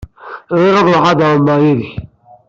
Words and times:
Bɣiɣ 0.53 0.75
ad 0.77 0.85
ruḥeɣ 0.87 1.05
ad 1.11 1.19
ɛummeɣ 1.29 1.57
yid-k. 1.65 1.91